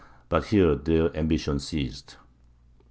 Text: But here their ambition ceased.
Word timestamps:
But 0.29 0.45
here 0.45 0.73
their 0.73 1.15
ambition 1.15 1.59
ceased. 1.59 2.17